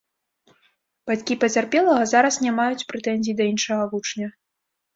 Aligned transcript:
Бацькі 1.11 1.37
пацярпелага 1.43 2.09
зараз 2.13 2.41
не 2.47 2.55
маюць 2.59 2.87
прэтэнзій 2.95 3.37
да 3.43 3.51
іншага 3.53 3.83
вучня. 3.95 4.27